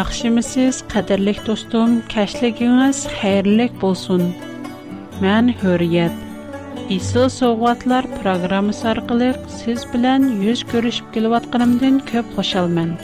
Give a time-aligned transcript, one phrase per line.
[0.00, 4.20] Яхшымысыз, қадірлік достым, кәшлігіңіз хайрлік болсын.
[5.20, 6.14] Мән Hürriyet.
[6.94, 9.28] Исіл соғуатлар программасы арқылы
[9.58, 12.94] сіз білән yüz көрішіп келуатқанымден көп қошалмын.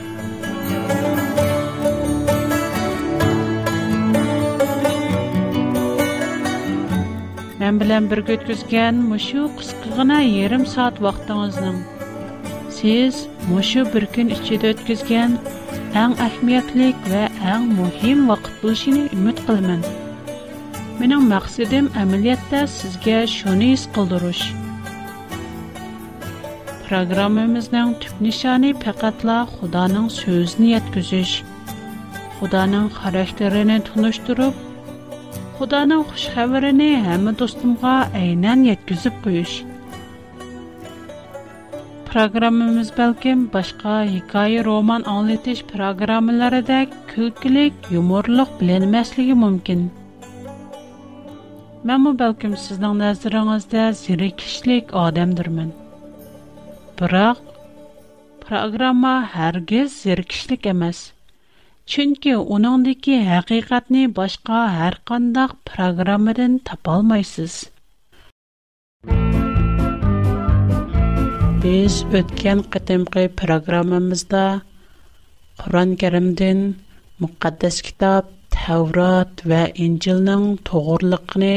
[7.60, 11.76] Мен білән бір көткізген мұшу қысқығына ерім саат вақтыңыздың.
[12.80, 15.36] Сіз мұшу бір күн ішчеді өткізген
[15.96, 17.20] Әң ахметлеклек ва
[17.54, 19.84] әң мөһим вакыт булышыне үмет киләмен.
[20.98, 24.42] Минем мақсадем әмиләттә сезгә шөне ислдыруш.
[26.88, 31.32] Программабызның тип нишане фаҡатла Худаның сөзен йәткүзеш.
[32.40, 34.60] Худаның хараштерене туныштырып,
[35.56, 37.96] Худаның хуш хәберене һәмме достымга
[42.16, 49.82] programmamiz balkim boshqa hikoya roman anglatish programmalaridek kulkilik yumorliq bilinmasligi mumkin
[51.90, 55.68] man bu balkim sizning nazaringizda zerikishlik odamdirman
[57.02, 57.44] biroq
[58.48, 61.04] programma hargiz zerikishlik emas
[61.96, 67.60] chunki uningdiki haqiqatni boshqa har qandoq programmadan topolmaysiz
[71.66, 74.40] Без өткен қытымғы программамызда
[75.62, 76.58] Құран кәрімдің
[77.24, 81.50] мұқаддас кітап, Тәурат вә Инжілнің тоғырлықыны,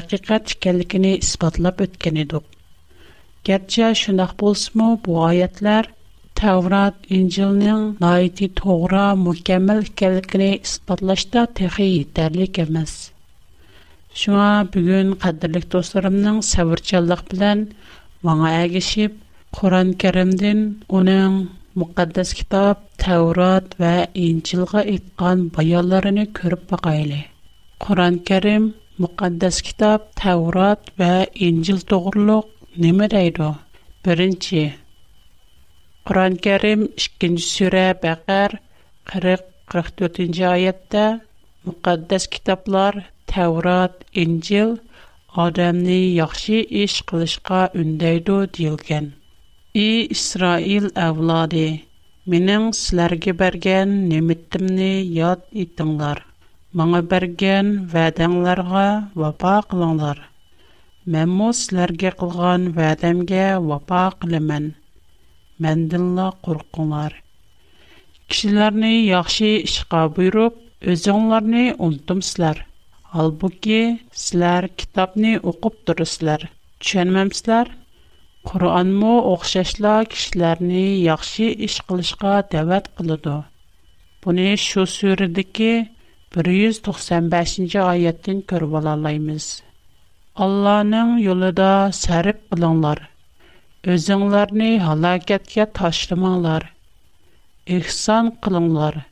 [0.00, 2.44] әқиқат кәлікіні іспатлап өткен едік.
[3.48, 5.88] Герче шындақ болсымы, бұ айетлер
[6.42, 12.98] Тәурат Инжілнің найти тоғыра мүкемел кәлікіні іспатлашта тәхи етерлік әмәз.
[14.12, 17.66] Шыңа бүгін қадырлық достарымның сәвірчалық білән
[18.26, 19.14] Маңа әлгешип,
[19.58, 20.58] Куран Керимдин
[20.98, 21.38] уның
[21.82, 23.94] Муқаддас Китаб, Таурат ва
[24.26, 27.18] Инчилға ітған баярларыни көріп бағайли.
[27.86, 28.68] Куран Керим,
[29.02, 31.10] Муқаддас Китаб, Таурат ва
[31.48, 32.46] Инчил доғрлог
[32.84, 33.48] неме дайдо?
[34.04, 34.62] Бірінчи,
[36.06, 38.54] Куран Керим, Ишкенч Сюре бағар,
[39.12, 41.08] Қырық Қырық төтінж айетта
[41.66, 44.04] Муқаддас Китаблар, Таурат,
[45.40, 49.06] адамны яхшы эш кылышка үндәйдо дилгән.
[49.82, 51.80] И Исраил авлады,
[52.26, 56.20] минем силәргә бергән немиттимне яд итеңләр.
[56.80, 58.84] Маңа бергән вәдәңләргә
[59.14, 60.20] вафа кылыңлар.
[61.16, 64.68] Мен мо силәргә кылган вәдәмгә вафа кылымын.
[65.60, 67.16] Мәндәнла куркуңлар.
[68.28, 70.54] Кишләрне яхшы эшкә буйрып,
[70.96, 72.66] өзеңләрне унтымсызлар.
[73.14, 76.46] Албуки, ки, силар, китабни укуп дуру силар.
[76.80, 77.68] Ченмем силар,
[78.42, 83.42] Куранму оқшашла кишіларни Яхши іш қылышга дэвэт қылуду.
[84.24, 85.88] Буни шу сүрді ки,
[86.32, 89.62] Бүр-юз көрбалалаймыз.
[90.40, 93.04] Алланың юлыда сәріп қылыңлар,
[93.92, 96.70] Өзіңларни халакетке таштымаңлар,
[97.68, 99.04] Ихсан қылыңлар,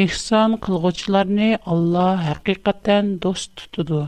[0.00, 4.02] ihson qilg'uvchilarni Alloh haqiqatan do'st tutadi.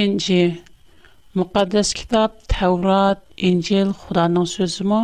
[0.00, 0.36] İkinci
[1.38, 5.00] Müqəddəs kitab Təvrat, İncil Xudanın sözümü?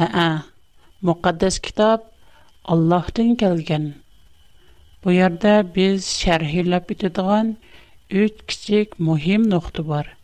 [0.00, 0.26] Hə, hə,
[1.08, 2.00] müqəddəs kitab
[2.64, 3.94] Allah'tan gelgen.
[5.04, 7.56] Bu yerde biz şerhilep ötüdüğen
[8.10, 10.16] üç küçük mühim nokta var.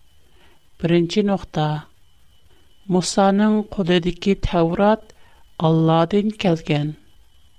[0.85, 1.85] Birinci nokta.
[2.89, 5.03] Musa'nın koludaki Tevrat
[5.59, 6.95] Allah'tan gelgen.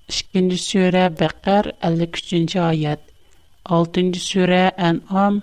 [0.10, 2.56] İkinci sure Bekar 53.
[2.56, 3.00] ayet.
[3.66, 4.14] 6.
[4.20, 5.42] sure En'am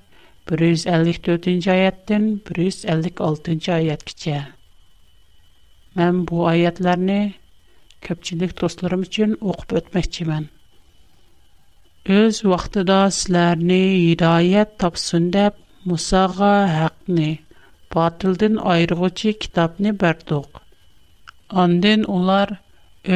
[0.61, 1.47] 154.
[1.71, 3.73] ayetdən 156.
[3.73, 4.37] ayet keçə.
[5.97, 7.19] Mən bu ayətlərini
[8.09, 10.45] көпчілік достларым үшін оқып өтмекчімін.
[12.17, 16.53] Өз вақтыда сілеріні идайет тапсын деп, Мұсаға
[16.85, 17.27] әқіні,
[17.95, 20.49] батылдың айрығычы кітапны бәрдіғ.
[21.65, 22.57] Анден олар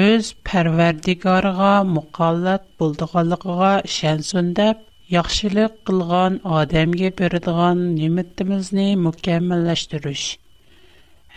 [0.02, 10.28] өз пәрвердігарға мұқалат болдығалығыға шәнсін деп, Яхшылык кылган адамга бердиган неметтимизни мукаммаллаштыруш.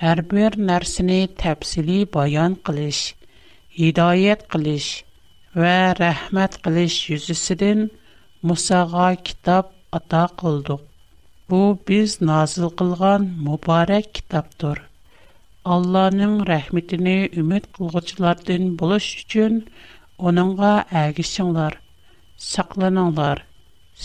[0.04, 1.28] Һәр бер нәрсени
[2.16, 3.02] баян кылыш
[3.74, 4.90] hidayet qilish
[5.60, 7.80] və rəhmat qilish yüzüsüdən
[8.50, 10.82] Musağa kitab ata qıldıq.
[11.50, 14.82] Bu biz nazil qılğan mübarək kitabdır.
[15.76, 19.60] Allahın rəhmətini ümid qılğıçılardan buluş üçün
[20.18, 21.80] onunğa ağışınlar,
[22.50, 23.44] saqlanınlar.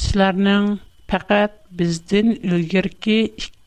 [0.02, 0.70] Sizlərin
[1.10, 3.18] faqat bizdən ilgirki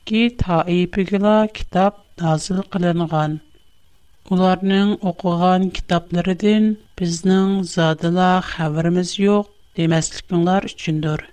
[0.08, 3.40] 2 təyibigə kitab nazil qılınğan.
[4.34, 6.66] Уларның оқыған китапларыдан
[7.00, 9.48] безнең задыла хәбәрмиз юк
[9.80, 11.24] демәслекләр өчендер.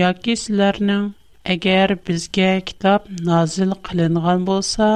[0.00, 1.06] Яки сезләрнең
[1.54, 4.88] әгәр безгә китап назил кылынган булса,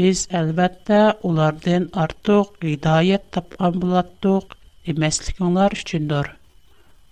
[0.00, 1.00] без әлбәттә
[1.30, 4.56] улардан артык гыдаят тапкан булаттык
[4.90, 6.32] демәслекләр өчендер.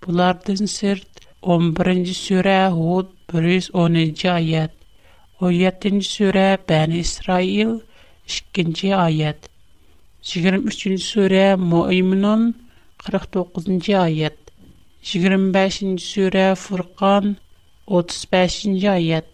[0.05, 1.23] Булардан сырт
[1.55, 4.73] 11-нче сүре Худ 110-нче аят,
[5.39, 7.79] 17-нче сүре Бен Исраил
[8.27, 9.48] 2-нче аят
[10.29, 12.43] 23-cü surə Müəmminun
[13.01, 14.37] 49-cu ayət.
[15.09, 17.31] 25-ci surə Furqan
[17.89, 19.25] 35-ci ayət.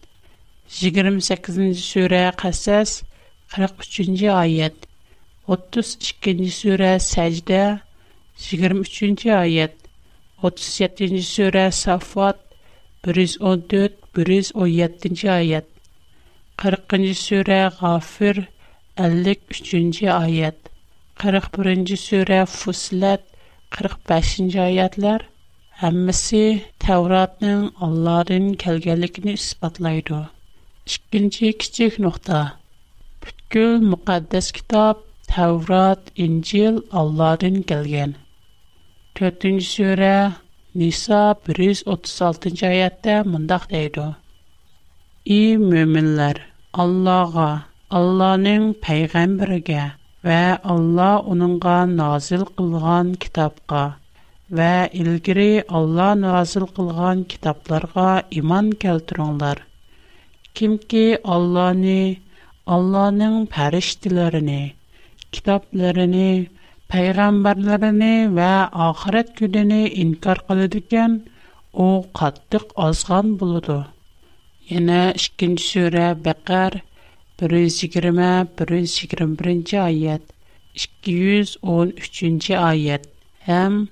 [0.79, 3.01] 28-ci surə Qasas
[3.51, 4.87] 43-cü ayət.
[5.51, 7.61] 32-ci surə Səcdə
[8.45, 9.75] 23-cü ayət.
[10.45, 12.37] 37-ci surə Safat
[13.03, 15.67] 114-117-ci ayət.
[16.63, 18.35] 40-cı surə Ğafir
[18.95, 20.59] 53-cü ayət.
[21.21, 23.21] 41-ci surə Fusilət
[23.75, 25.23] 45-ci ayətlər
[25.81, 26.41] həmmisi
[26.83, 30.19] Tevratın Allah'ın kəlgənliyini isbatlaydı.
[30.91, 32.41] İkinci kiçik nöqtə.
[33.23, 38.17] Bütün müqəddəs kitab Tevrat, İncil Allah'ın gəlgən.
[39.21, 40.11] 4-cü surə
[40.83, 41.23] Nisa
[41.53, 44.09] 136-cı ayətdə mündəq deyildi.
[45.39, 46.41] Ey möminlər,
[46.85, 47.49] Allah'a,
[48.01, 49.93] Allah'ın peyğəmbərinə
[50.25, 53.81] ва Алла уныңа назил қылған китапка,
[54.59, 54.69] ва
[55.01, 58.05] илгири Алла назил қылған китапларға
[58.39, 59.61] иман келтірунлар.
[60.59, 61.03] Ким ки
[61.35, 61.99] Алланы,
[62.77, 64.57] Алланың пәрештіләріні,
[65.37, 66.27] китапләріні,
[66.93, 68.49] пайрамбәрләріні ва
[68.89, 71.19] ахарат күдіні инкар қаладыкен,
[71.73, 73.77] оу қаттық азған болуду.
[74.81, 75.01] Енэ
[77.39, 80.21] 120 121 oyat
[81.05, 83.07] 213 oyat
[83.47, 83.87] ham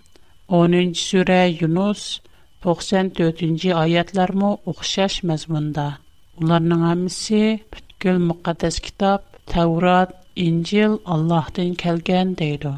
[0.50, 2.04] 10 sura Yunus
[2.64, 5.88] 94 oyatlarmı oxşaş məzmunda.
[6.42, 7.42] Onların hamısı
[7.74, 12.72] bütkül müqəddəs kitab, Tevrat, İncil Allah'tan kelgen deydi.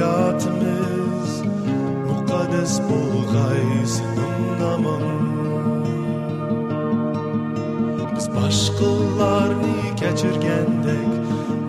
[0.00, 1.42] hayatımız
[2.08, 5.20] Mukaddes bol gaysının aman.
[8.16, 11.12] Biz başkalarını keçirgendek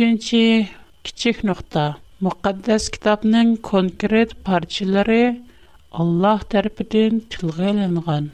[0.00, 0.68] Үшінші
[1.06, 1.80] кичик нұқта.
[2.24, 5.16] Мұқаддас китапның конкрет парчылары
[6.04, 8.30] Аллах тәрпідін тілғайланған.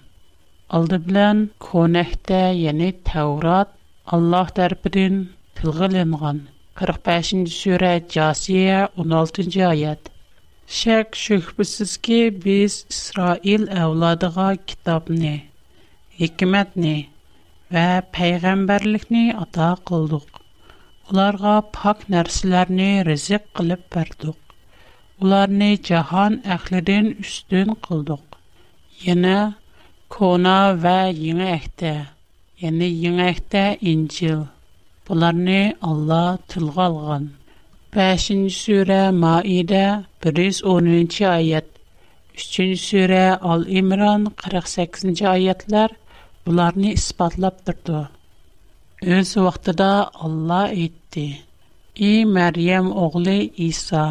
[0.78, 3.73] Алды білән конәхті, яны тәурат
[4.18, 5.18] Аллах тәрпідін
[5.61, 6.38] тілғайланған.
[6.82, 10.12] 45-ші сүрі Джасия, 16-ші аят.
[10.78, 15.35] Шәк шүхбісіз ке, біз Исраил әуладыға китапны,
[16.20, 16.96] хекіметні
[17.75, 20.35] ва пәйғамбарлікні ата қылдық.
[21.12, 24.38] ularga pak nərslərini rızıq qılıb verdik.
[25.22, 28.38] Ularni cahan əhlidin üstün qıldık.
[29.04, 29.34] Yenə
[30.16, 31.92] kona və yeni əhdə,
[32.64, 34.42] yəni yeni əhdə İncil.
[35.06, 35.60] Bunlarni
[35.90, 37.30] Allah tilgə alğan.
[37.96, 39.84] 5-ci surə Maidə
[40.26, 41.70] 110-cu ayət.
[42.34, 43.22] 3-cü surə
[43.54, 45.94] Al-İmran 48-ci ayətlər
[46.46, 48.08] bunlarni isbatlab durdu.
[49.06, 51.38] Үз вақтада Алла ийтті.
[51.94, 53.36] И Мэриям оғлы
[53.66, 54.06] Иса,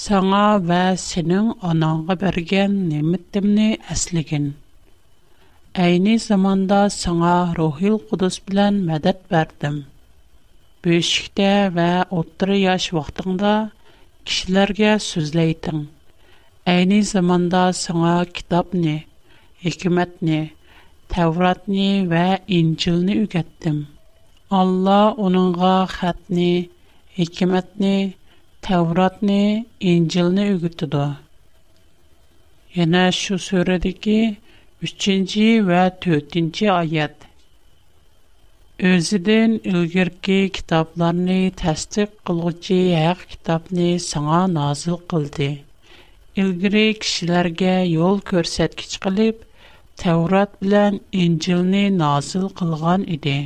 [0.00, 4.48] саңа ва сениң анаңы берген немиттімні әслигін.
[5.84, 9.78] Айни заманда саңа рухил қудыз білян мәдәт бәрдім.
[10.82, 11.48] Бүйшікті
[11.78, 13.54] ва отры яш вақтында
[14.26, 15.86] кишілерге сөзлейтін.
[16.74, 19.04] Айни заманда саңа китапни,
[19.62, 20.48] хикимэтни,
[21.14, 22.22] Təvratni və
[22.54, 23.74] İncilni ügətdim.
[24.60, 26.46] Allah onunğa xətni,
[27.18, 27.92] hikmətni,
[28.68, 29.36] Təvratni,
[29.92, 31.04] İncilni ügütüdü.
[32.78, 34.16] Yenə şu surədəki
[34.90, 37.28] 3-cü və 4-cü ayət.
[38.94, 45.52] Özüdən ilgirki kitablarını təsdiq qılğıcı haqq kitabını sana nazil qıldı.
[46.44, 49.36] İlgiri kişilərə yol göstərici qılıb,
[50.02, 53.38] تورات بلن انجیل назил نازل قلعان ایده.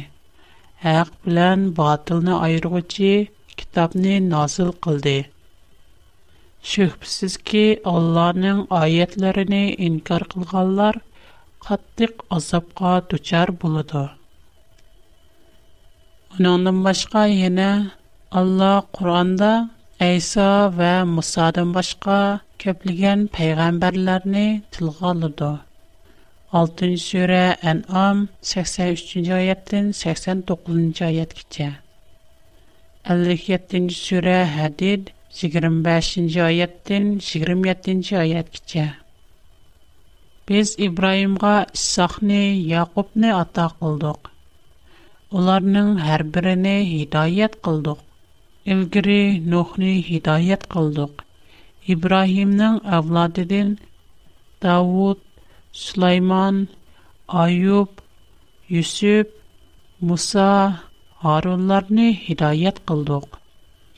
[0.84, 3.12] هر بلن باطل نایروچی
[3.58, 5.18] کتاب نی نازل قلده.
[6.72, 7.64] شخصی که
[7.94, 10.94] الله نع آیات لرنی اینکار قلعالر
[11.66, 14.04] قطیق اصاب قا تشر بوده.
[16.32, 17.70] اونا نمیشکایی نه
[18.40, 19.52] الله قرآن دا
[20.06, 20.48] ایسا
[26.50, 31.66] 6 сүрә Ан'ам 83-нче аятын 89-нче аяткечә.
[33.04, 38.86] 57-нче сүрә Хадид 25-нче аяттан 27-нче аяткечә.
[40.46, 44.32] Без Ибраимга Исхакны, Якубны ата кылдык.
[45.30, 48.00] Уларның һәр беренә һидаят кылдык.
[48.64, 51.26] Илгири Нухны һидаят кылдык.
[51.84, 53.76] Ибраимның авладыдан
[54.62, 55.20] Давуд
[55.78, 56.68] Süleyman,
[57.42, 57.88] Ayub,
[58.74, 59.26] Yusuf,
[60.06, 60.80] Musa,
[61.22, 63.28] Harunlarını hidayət qıldıq.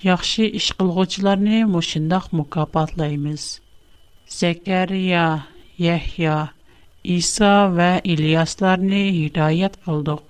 [0.02, 3.46] Yaxşı iş qılğıcılarını məşindəx mükafatlayırıq.
[4.37, 5.25] Zekeriya,
[5.87, 6.37] Yehya,
[7.16, 10.22] İsa və İlyaslarını hidayət qıldıq.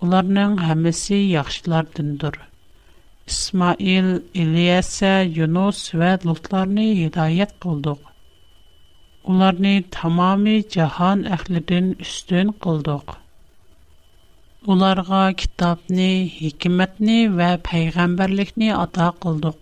[0.00, 2.34] Onların hamısı yaxşılardandır.
[3.34, 4.10] İsmail,
[4.44, 8.07] İlyasa, Yunus və Lutlarını hidayət qıldıq.
[9.28, 13.10] ularni tamomiy jahon ahlidan ustun qildik
[14.74, 16.06] ularga kitobni
[16.36, 19.58] hikmatni va payg'ambarlikni ato qildik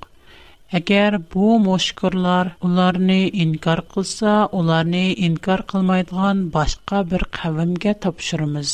[0.81, 8.71] agar bu mushkurlar ularni inkor qilsa ularni inkor qilmaydigan boshqa bir qavmga topshiramiz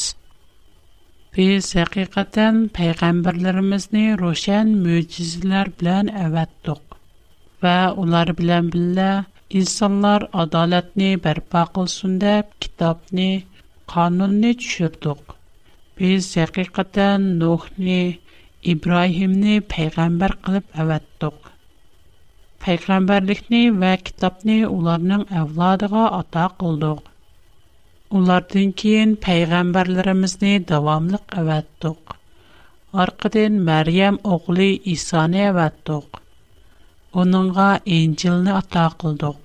[1.39, 6.83] biz haqiqatan payg'ambarlarimizni ro'shan mo'jizalar bilan avatdiq
[7.67, 9.11] va ular bilan birga
[9.59, 13.27] İnsanlar adaletni berpa qulsun dep kitabni,
[13.95, 15.19] qanunni tüşüttük.
[15.99, 17.99] Biz haqiqatan Nuhni,
[18.73, 21.37] İbrohimni paygamber qilib evattdik.
[22.65, 26.99] Paygamberlikni va kitabni ularning avlodiga ato qildik.
[28.21, 32.01] Ulardan keyin payg'ambarlarimizni davomli qavattdik.
[33.05, 34.71] Orqadan Maryam o'g'li
[37.15, 39.37] onunğa incilni ata qıldıq.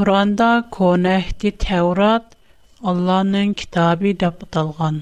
[0.02, 2.32] Құранда Кон әхті Тәурат
[2.92, 4.96] Алланың кітабы деп аталған.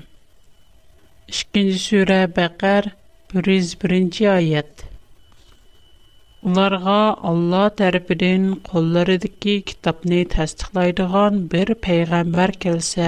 [1.35, 2.89] 2-нче сүре Бәкәр
[3.33, 4.83] 101-нче аят.
[6.49, 6.97] Уларга
[7.31, 13.07] Алла тарафыдан кулларыдагы китапны тасдиқлайдыган бер пайгамбар келсә,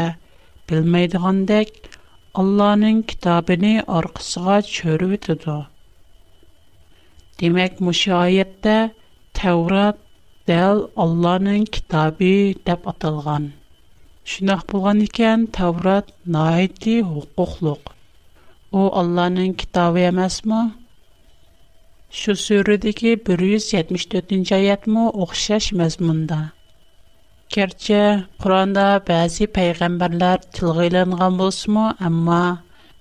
[0.72, 1.74] билмейдигандек
[2.44, 3.66] Алланың китабын
[4.00, 5.58] аркасыга чөрүп үтүдү.
[7.44, 7.84] Демек,
[10.52, 12.30] Бел Алланын китаби
[12.70, 13.44] деп аталған.
[14.32, 17.80] Шунах болған икен Таврат наиди хуқуқлық.
[18.76, 20.42] О Алланын китаби амаз
[22.24, 26.42] Шу 174-нч аят ма охшаш маз манда?
[27.54, 28.02] Керче,
[28.42, 32.44] Куранда бязи пайгамбарлар тілғы ланған болс ма, амма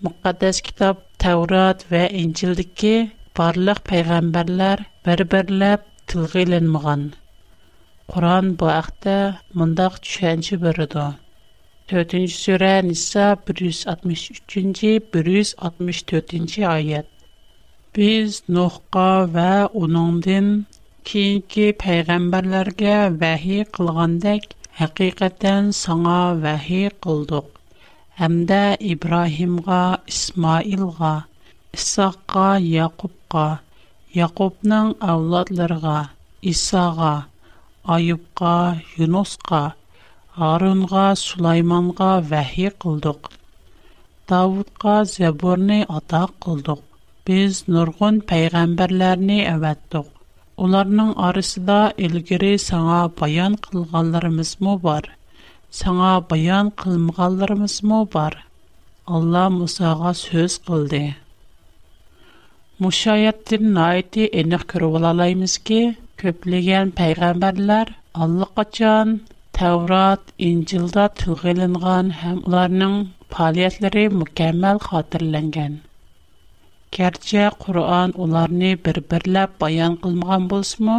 [0.07, 2.95] Муқадэс китаб Таврат ва Инчилдики
[3.35, 4.87] барлық пайгамбарлар
[8.14, 9.19] Quran bu aqda
[9.59, 11.02] mundaq tushanchi berdi.
[11.88, 17.07] 4-nji sura Nisa 163 نخقا 164-nji ayet.
[17.97, 20.49] Biz Nuhqa va uningdan
[21.11, 24.45] keyingi payg'ambarlarga vahiy qilgandek
[24.81, 27.47] haqiqatan sanga vahiy qildik.
[28.23, 28.62] Hamda
[28.93, 29.83] Ibrohimga,
[30.14, 31.14] Ismoilga,
[31.81, 33.49] Isoqqa, Yaqubqa,
[34.23, 35.99] Yaqubning avlodlariga,
[36.55, 37.14] Isoqqa
[37.89, 39.73] Айыпқа, Юносқа,
[40.37, 43.31] Арунға, Сулайманға вәхи қылдық.
[44.29, 46.83] Давудқа зәбурны ата қылдық.
[47.27, 50.11] Біз нұрғын пәйғамбарларыны әвәттіқ.
[50.67, 55.09] Оларның арысыда үлгірі саңа баян қылғаларымыз му бар?
[55.81, 58.37] Саңа баян қылмғаларымыз му бар?
[59.09, 61.03] Алла Мұсаға сөз қылды.
[62.81, 65.81] Мұшайаттың айты әнік күрі ке?
[66.21, 67.87] ko'pligan payg'ambarlar
[68.25, 69.09] allaqachon
[69.59, 72.95] Tavrat, İncil'da tug'ilingan hem ularning
[73.35, 75.73] faoliyatlari mukammal xotirlangan.
[76.99, 80.97] Gerçi Qur'on ularni bir-birlab bayon qilmagan bo'lsa-mu,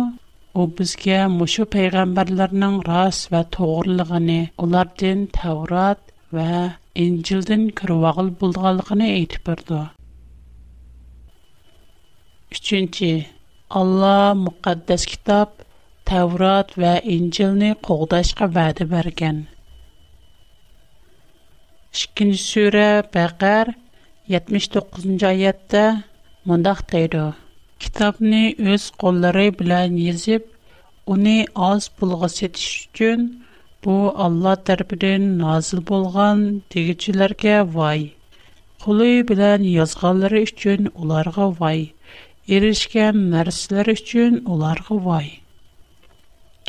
[0.59, 5.99] u bizga mushu payg'ambarlarning rost va to'g'riligini, ulardan Tavrat
[6.39, 6.49] va
[7.07, 9.79] İncil'dan kirvog'il bo'lganligini aytib berdi.
[12.75, 13.01] 3.
[13.73, 15.51] Алла мукаддас китап,
[16.09, 19.37] Таврот ва Инжилне қоғдашқа ваде берген.
[21.95, 23.71] 2-сура, Бақар
[24.29, 25.85] 79-айятта
[26.51, 27.29] мында хәйрә төйә.
[27.85, 28.41] Китапне
[28.73, 30.51] үз қоллары белән язып,
[31.15, 31.37] уни
[31.69, 33.23] аз пулгы сәтү өчен
[33.87, 33.95] бу
[34.27, 36.43] Алла торпыдан нәзил булган
[36.75, 38.03] тегичләргә вай.
[38.83, 41.93] Хлы белән язганлары өчен уларга вай.
[42.49, 45.25] erishgan narsalar uchun ularga voy.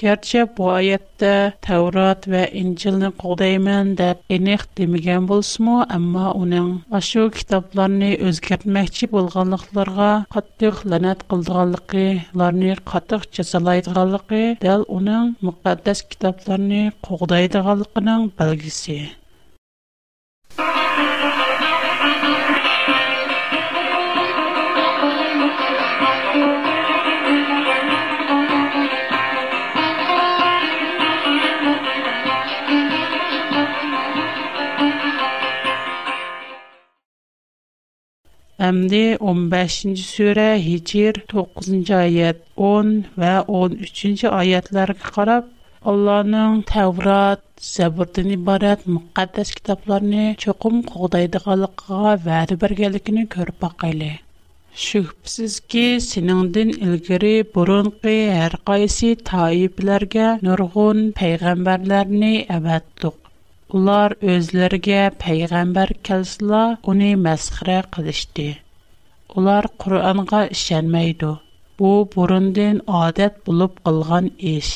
[0.03, 1.31] Gerçi bu ayətdə
[1.67, 10.83] Tevrat və İncilni qodayman deyə eniq deməyən bolsunmu, amma onun aşu kitablarını özgərtməkçi bolğanlıqlarına qatdıq
[10.95, 19.01] lənət qıldığanlığı, ularni qatdıq cəzalaydıqanlığı dəl onun müqəddəs kitablarını qodaydığanlığının belgisi.
[38.63, 42.91] Әмді 15-ci sürə Hicr 9-cu ayət 10
[43.23, 45.49] və 13-cü ayətlərə qarab
[45.93, 54.13] Allahның Təvrat, Zəbirdən ibarət müqəddəs kitablarını çoxum qoğdaydıqalıqqa vədi bərgəlikini görüb baxaylı.
[54.85, 63.19] Şübhəsiz ki, sinindin ilgiri burunqi hər qaysi taiblərgə nurğun peyğəmbərlərini əvətdiq.
[63.79, 66.59] Улар өзләргә пәйгамбәр кәлсәлә,
[66.93, 68.45] уни мәсхирә кылышты.
[69.41, 71.31] Улар Куранга ишенмәйди.
[71.79, 74.73] Бу бурындан адат булып калган эш.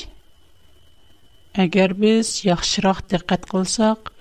[1.67, 4.15] Әгәр без яхшырак диккәт кылсак,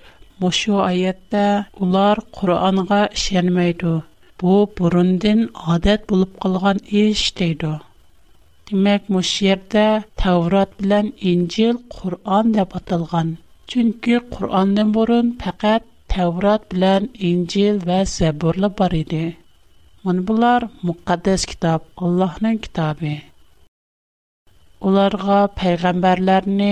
[0.44, 1.46] мошу аятта
[1.88, 3.96] улар Куранга ишенмәйди.
[4.44, 7.74] Бу бурындан адат булып калган эш диде.
[8.74, 9.88] Димәк, мошу ердә
[10.24, 13.38] Таврат белән Инҗил Куран дип аталган.
[13.74, 19.22] Чөнки Qur'ондан бурын фақат Таврот билан Инҗил ва Забурлар бар иде.
[20.06, 23.12] Мен булар муқаддас китап, Аллаһның китабы.
[24.90, 26.70] Уларга пайгамбарларны,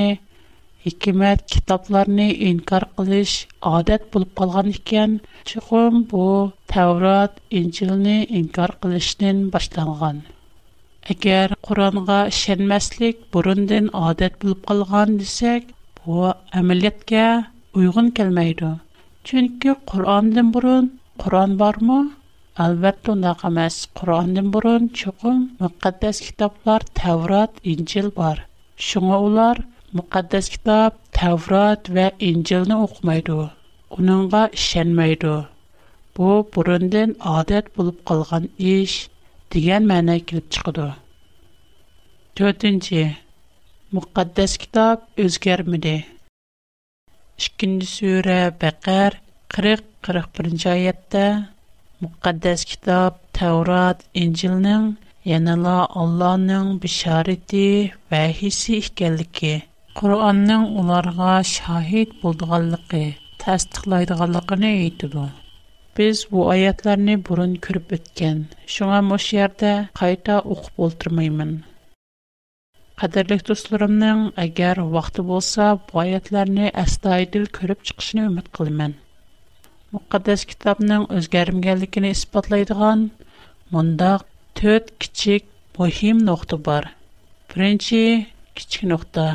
[0.85, 3.33] hikmat kitoblarni inkor qilish
[3.75, 5.11] odat bo'lib qolgan ekan
[5.53, 6.21] chuqum bu
[6.75, 10.17] tavrot injilni inkor qilishdan boshlangan
[11.15, 15.63] agar qur'onga ishonmaslik burundan odat bo'lib qolgan desak
[16.05, 18.67] bu amaliyotga uyğun kelmaydi
[19.27, 20.85] chunki qur'ondan burun
[21.21, 21.99] qur'on bormi
[22.65, 28.37] albatta undoq emas qur'ondan burun chuqum muqaddas kitoblar tavrot injil bor
[28.87, 29.57] shunga ular
[29.99, 33.33] muqaddas kitob tavrot va injilni o'qimaydi
[33.99, 35.35] uningga ishonmaydi
[36.17, 38.43] bu burundan odat bo'lib qolgan
[38.75, 38.97] ish
[39.57, 40.87] degan ma'no kelib chiqadi
[42.41, 43.03] to'rtinchi
[43.95, 45.91] мукъаддас китаб үзгәрмиде.
[47.43, 49.17] 2-нче сүре, Бақар
[49.55, 51.25] 40-41-нче аятта
[52.01, 54.87] мукъаддас китап, Таврот, Инҗилның
[55.31, 57.65] яна Алланың бишарете
[58.15, 59.53] һәм хис икелекке,
[59.99, 63.05] Куранның уларга шахит булдыганлыгы,
[63.45, 65.11] тасдиқлыйдыганлыгыны әйтте.
[65.95, 68.41] Без бу аятларны буын күрүп үткән.
[68.77, 69.93] Шуңа мош ярдә
[73.03, 78.93] Qadirlik do'stlarimning agar vaqti bo'lsa, bu oyatlarni astoydil ko'rib chiqishni umid qilaman.
[79.95, 83.01] Muqaddas kitobning o'zgarmaganligini isbotlaydigan
[83.77, 84.23] mundaq
[84.61, 85.43] 4 kichik
[85.81, 86.85] muhim nuqta bor.
[87.51, 87.99] Birinchi
[88.61, 89.25] kichik nuqta.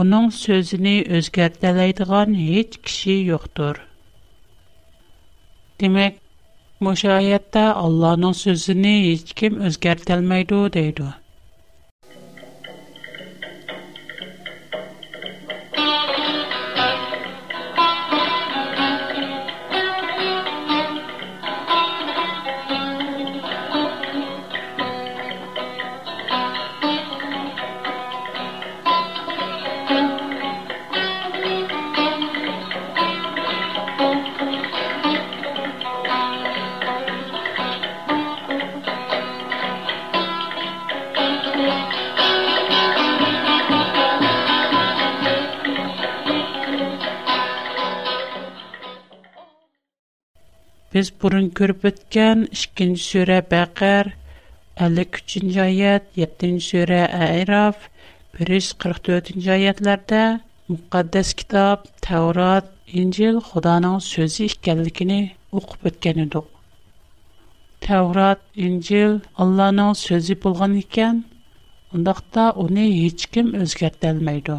[0.00, 3.80] Onun sözünü özgərtələydiğən heç kişi yoxdur.
[5.82, 6.16] Demək,
[6.88, 10.62] müşahiyyətdə Allahın sözünü heç kim özgərtəlməydi
[51.22, 54.06] burun ko'rib o'tgan ikkinchi sura baqar
[54.86, 57.76] ellik uchinchi oyat yettinchi sura ayrof
[58.40, 60.22] 144 yuz qirq to'rtinchi oyatlarda
[60.72, 62.66] muqaddas kitob tavrot
[63.02, 65.20] injil xudoning so'zi ekanligini
[65.60, 66.48] o'qib o'tgan edik
[67.88, 69.12] tavrot injil
[69.44, 71.16] allohning so'zi bo'lgan ekan
[71.98, 74.58] undaqda uni hech kim o'zgartirolmaydi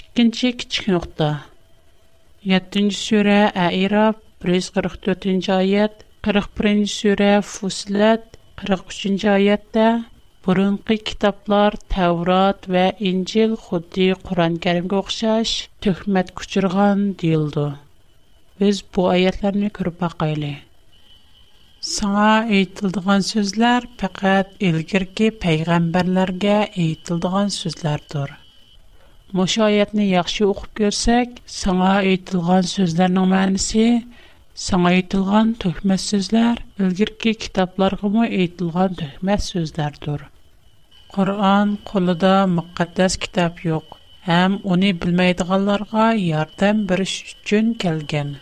[0.00, 1.28] ikkinchi kichik nuqta
[2.54, 9.86] yettinchi sura airof 1-44 аят, 41-ж суре фусилет, 43-ж аятта
[10.46, 17.72] бұрынгі китаплар таврат ва инчил худди Қуран керимгі оқшаш түхмэт кучырған дейлду.
[18.62, 20.54] Біз бұ аятларны күрпак айли.
[21.84, 28.30] Саңа айтылдыған сөзлер пақат елгіргі пайғамбарларға айтылдыған сөзлердур.
[29.32, 33.88] Моша аятны яхши оқып көрсек, саңа айтылған сөзлернің маэнси
[34.62, 40.24] Сан айтылған төхмәс сөзләр өлгір ки китапларғы му айтылған төхмәс сөзләрдур.
[41.14, 43.92] Құрған қолыда мақаддэс китап йоқ,
[44.38, 48.34] әм уни білмайдығаларға ярдан бірш үчін кәлген.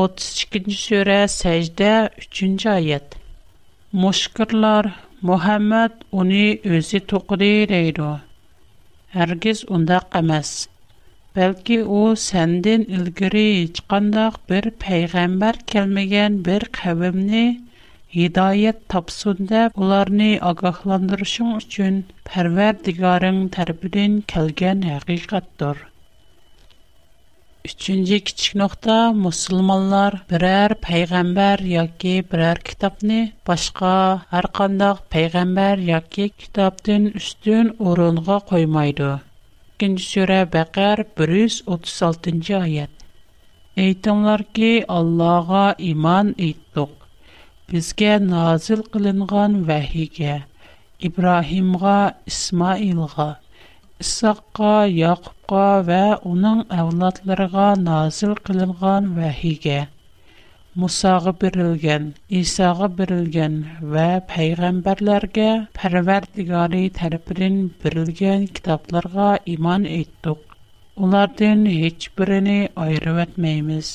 [0.00, 1.92] 32-ж сөрә сәйждә
[2.24, 3.20] 3-ж айт
[4.00, 4.88] Мушкырлар,
[5.20, 6.42] Мухаммад уни
[6.78, 8.14] өзі түкдей рейду.
[9.28, 10.56] Әргіз унда қамас.
[11.38, 17.42] Бәлки у сәндин илгири һеч кандак бер пәйгамбәр келмәгән бер кавемне
[18.14, 22.00] һидаят тапсын дип уларны агахландырышың өчен
[22.32, 25.84] Пәрвәрдигарың тарафыдан келгән хакыйкатьдер.
[27.76, 33.20] 3-нче кичек нокта мусламаннар берәр пәйгамбәр яки берәр китапны
[33.52, 33.94] башка
[34.34, 39.18] һәр кандак пәйгамбәр яки китаптан үстен орынга коймайды.
[39.80, 43.04] 2-ci surə Bəqər 136-cı ayət.
[43.84, 45.62] Eytdilər ki, Allah'a
[45.92, 47.06] iman etdik.
[47.70, 50.34] Bizə nazil qılınğan vəhiyə,
[51.10, 51.96] İbrahimə,
[52.32, 53.28] İsmailə,
[54.04, 56.02] İsaqqa, Yaqubqa və
[56.34, 59.80] onun övladlarına nazil qılınğan vəhiyə
[60.76, 70.38] Musa'ga berilgan, Isa'ga berilgan va payg'ambarlarga Parvardigori tarafidan berilgan kitoblarga iymon etdik.
[70.96, 73.88] Ulardan hech birini ayirib etmaymiz.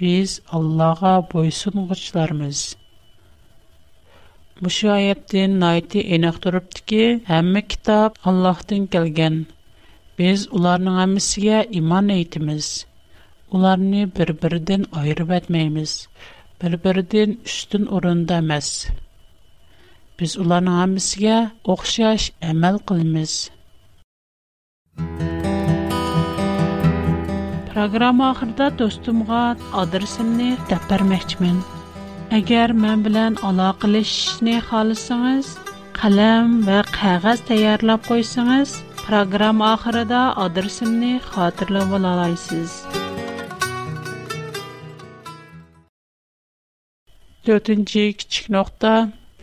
[0.00, 2.64] Biz Allohga bo'ysungichlarmiz.
[4.60, 9.44] Bu oyatdan noyti aniq turibdiki, hamma kitob Allohdan kelgan.
[10.18, 12.66] Biz ularning hammasiga iymon etamiz.
[13.56, 15.90] ularni bir-biridan ayırıb etməyimiz,
[16.62, 18.68] bir-biridən üstün orunda emas.
[20.20, 21.34] Biz ularning hammasiga
[21.74, 23.34] o'xshash amal qilamiz.
[27.74, 29.42] Программа ахырда достумга
[29.82, 31.56] адресимни тап бермекчимин.
[32.40, 35.52] Әгәр мен белән алакалашышны халысыңыз,
[36.00, 42.84] қалам ва кагаз таярлап койсаңыз, программа ахырында адресимни хатırlап ала аласыз.
[47.46, 48.90] 4-нче кичик нокта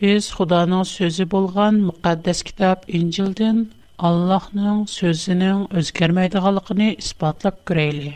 [0.00, 3.58] без Худоның сөзе булган мукаддас китап Инҗилдән
[4.08, 8.14] Аллаһның сөзенең үзгәрмәйдиганлыгын испатлап күрәйле.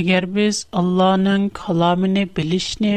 [0.00, 2.94] Əgər biz Allahın kəlamını bilishni,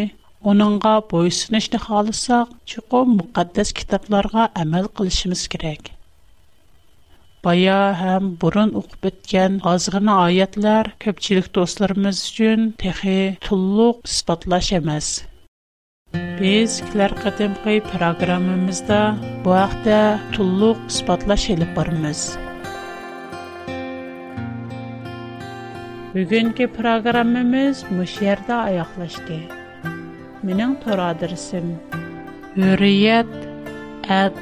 [0.54, 5.90] onunğa boysunishni xalasaq, çuqum müqəddəs kitablara əməl qilishimiz kerak.
[7.48, 15.12] Бая һәм бурын оқып беткән азгына аятлар көпчелек дусларыбыз өчен техи туллык испатлаш эмас.
[16.14, 18.98] Biz kilər qədimqi proqramımızda
[19.46, 19.98] bu haqda
[20.34, 22.22] tulluq ispatlaş elib barımız.
[26.16, 29.38] Bugünkü proqramımız müşərdə ayaqlaşdı.
[30.48, 31.76] Mənim tor adresim
[32.58, 33.34] hürriyet
[34.20, 34.34] at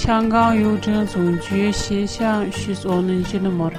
[0.00, 3.74] Şangan Yujin Zongju Xishan 310 numar.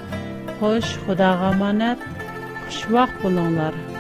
[0.60, 2.00] Xo'sh, Xudoga amonat.
[2.94, 3.93] vaqt bo'linglar.